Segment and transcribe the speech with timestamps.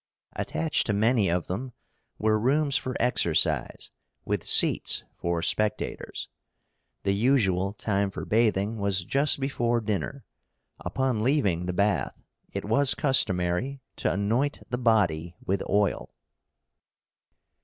[0.35, 1.73] Attached to many of them
[2.17, 3.91] were rooms for exercise,
[4.25, 6.27] with seats for spectators.
[7.03, 10.25] The usual time for bathing was just before dinner.
[10.79, 12.19] Upon leaving the bath,
[12.51, 16.11] it was customary to anoint the body with oil.